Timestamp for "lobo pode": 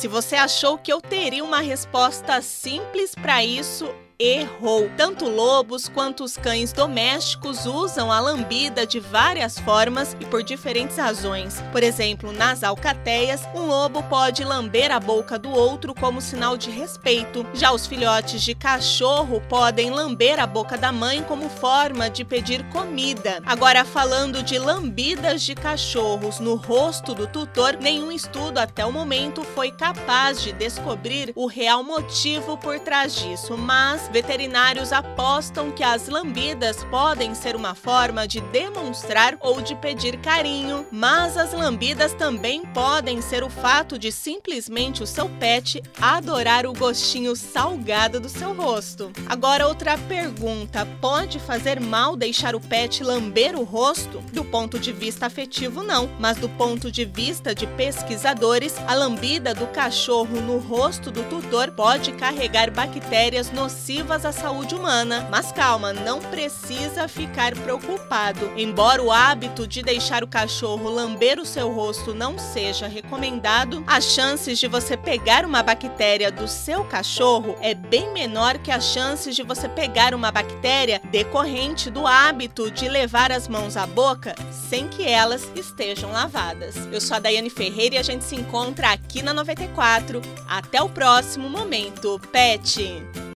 13.66-14.44